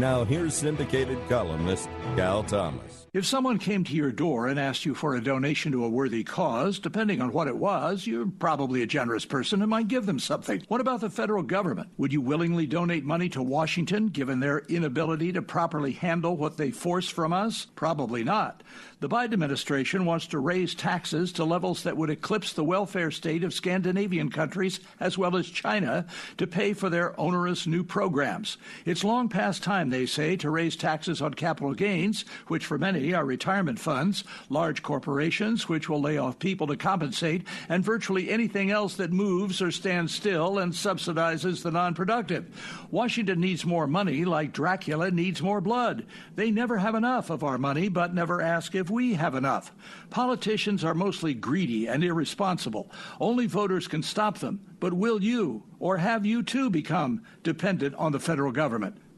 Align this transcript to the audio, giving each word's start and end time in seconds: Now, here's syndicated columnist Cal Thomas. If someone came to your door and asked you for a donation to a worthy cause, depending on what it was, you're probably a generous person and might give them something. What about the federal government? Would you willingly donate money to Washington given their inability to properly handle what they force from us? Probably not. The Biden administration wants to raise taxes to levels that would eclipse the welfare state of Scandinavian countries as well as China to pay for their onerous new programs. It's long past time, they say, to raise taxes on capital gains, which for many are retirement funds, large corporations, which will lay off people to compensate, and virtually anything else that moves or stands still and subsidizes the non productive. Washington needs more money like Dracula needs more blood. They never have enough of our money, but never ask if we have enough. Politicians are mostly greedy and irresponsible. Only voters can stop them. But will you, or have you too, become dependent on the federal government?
Now, 0.00 0.24
here's 0.24 0.54
syndicated 0.54 1.18
columnist 1.28 1.90
Cal 2.16 2.42
Thomas. 2.42 3.06
If 3.12 3.26
someone 3.26 3.58
came 3.58 3.84
to 3.84 3.92
your 3.92 4.12
door 4.12 4.46
and 4.46 4.58
asked 4.58 4.86
you 4.86 4.94
for 4.94 5.14
a 5.14 5.22
donation 5.22 5.72
to 5.72 5.84
a 5.84 5.90
worthy 5.90 6.24
cause, 6.24 6.78
depending 6.78 7.20
on 7.20 7.32
what 7.32 7.48
it 7.48 7.56
was, 7.56 8.06
you're 8.06 8.24
probably 8.24 8.82
a 8.82 8.86
generous 8.86 9.26
person 9.26 9.60
and 9.60 9.68
might 9.68 9.88
give 9.88 10.06
them 10.06 10.18
something. 10.18 10.62
What 10.68 10.80
about 10.80 11.00
the 11.02 11.10
federal 11.10 11.42
government? 11.42 11.90
Would 11.98 12.14
you 12.14 12.22
willingly 12.22 12.66
donate 12.66 13.04
money 13.04 13.28
to 13.30 13.42
Washington 13.42 14.06
given 14.06 14.40
their 14.40 14.60
inability 14.60 15.32
to 15.32 15.42
properly 15.42 15.92
handle 15.92 16.34
what 16.34 16.56
they 16.56 16.70
force 16.70 17.10
from 17.10 17.34
us? 17.34 17.66
Probably 17.74 18.24
not. 18.24 18.62
The 19.00 19.08
Biden 19.08 19.32
administration 19.32 20.04
wants 20.04 20.28
to 20.28 20.38
raise 20.38 20.74
taxes 20.74 21.32
to 21.32 21.44
levels 21.44 21.82
that 21.82 21.96
would 21.96 22.10
eclipse 22.10 22.52
the 22.52 22.64
welfare 22.64 23.10
state 23.10 23.42
of 23.44 23.52
Scandinavian 23.52 24.30
countries 24.30 24.78
as 25.00 25.18
well 25.18 25.36
as 25.36 25.48
China 25.48 26.06
to 26.36 26.46
pay 26.46 26.74
for 26.74 26.88
their 26.88 27.18
onerous 27.18 27.66
new 27.66 27.82
programs. 27.82 28.56
It's 28.84 29.02
long 29.02 29.28
past 29.28 29.62
time, 29.62 29.89
they 29.90 30.06
say, 30.06 30.36
to 30.36 30.50
raise 30.50 30.76
taxes 30.76 31.20
on 31.20 31.34
capital 31.34 31.74
gains, 31.74 32.24
which 32.48 32.66
for 32.66 32.78
many 32.78 33.12
are 33.14 33.24
retirement 33.24 33.78
funds, 33.78 34.24
large 34.48 34.82
corporations, 34.82 35.68
which 35.68 35.88
will 35.88 36.00
lay 36.00 36.18
off 36.18 36.38
people 36.38 36.66
to 36.68 36.76
compensate, 36.76 37.46
and 37.68 37.84
virtually 37.84 38.30
anything 38.30 38.70
else 38.70 38.94
that 38.96 39.12
moves 39.12 39.60
or 39.60 39.70
stands 39.70 40.14
still 40.14 40.58
and 40.58 40.72
subsidizes 40.72 41.62
the 41.62 41.70
non 41.70 41.94
productive. 41.94 42.86
Washington 42.90 43.40
needs 43.40 43.64
more 43.64 43.86
money 43.86 44.24
like 44.24 44.52
Dracula 44.52 45.10
needs 45.10 45.42
more 45.42 45.60
blood. 45.60 46.06
They 46.34 46.50
never 46.50 46.78
have 46.78 46.94
enough 46.94 47.30
of 47.30 47.44
our 47.44 47.58
money, 47.58 47.88
but 47.88 48.14
never 48.14 48.40
ask 48.40 48.74
if 48.74 48.90
we 48.90 49.14
have 49.14 49.34
enough. 49.34 49.72
Politicians 50.10 50.84
are 50.84 50.94
mostly 50.94 51.34
greedy 51.34 51.86
and 51.86 52.02
irresponsible. 52.02 52.90
Only 53.20 53.46
voters 53.46 53.88
can 53.88 54.02
stop 54.02 54.38
them. 54.38 54.60
But 54.80 54.94
will 54.94 55.22
you, 55.22 55.62
or 55.78 55.98
have 55.98 56.24
you 56.24 56.42
too, 56.42 56.70
become 56.70 57.22
dependent 57.42 57.94
on 57.96 58.12
the 58.12 58.18
federal 58.18 58.50
government? 58.50 58.96